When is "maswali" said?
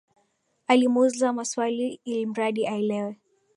1.33-1.99